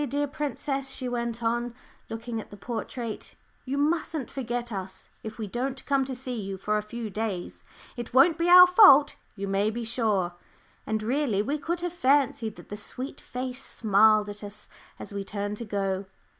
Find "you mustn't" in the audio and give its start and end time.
3.65-4.31